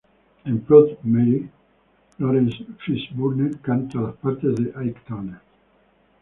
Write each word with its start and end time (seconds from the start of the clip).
En 0.45 0.59
""Proud 0.61 0.97
Mary"", 1.03 1.47
Laurence 2.17 2.65
Fishburne 2.83 3.59
canta 3.61 4.01
las 4.01 4.15
partes 4.15 4.55
de 4.55 4.73
Ike 4.83 5.01
Turner. 5.07 5.39